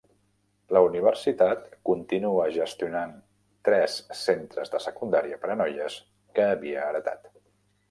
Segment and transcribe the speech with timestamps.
[0.75, 3.13] La universitat continua gestionant
[3.71, 6.01] tres centres de secundària per a noies,
[6.41, 7.33] que havia heretat.